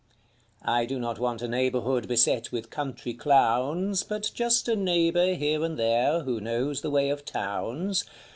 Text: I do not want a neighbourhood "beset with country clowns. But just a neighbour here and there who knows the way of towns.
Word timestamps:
I 0.65 0.87
do 0.87 0.97
not 0.97 1.19
want 1.19 1.43
a 1.43 1.47
neighbourhood 1.47 2.07
"beset 2.07 2.51
with 2.51 2.71
country 2.71 3.13
clowns. 3.13 4.01
But 4.01 4.31
just 4.33 4.67
a 4.67 4.75
neighbour 4.75 5.35
here 5.35 5.63
and 5.63 5.77
there 5.77 6.21
who 6.21 6.41
knows 6.41 6.81
the 6.81 6.89
way 6.89 7.11
of 7.11 7.23
towns. 7.23 8.03